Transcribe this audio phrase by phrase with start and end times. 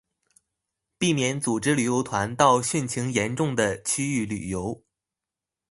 [0.97, 4.81] 避免组织旅游团到汛情严重的区域旅游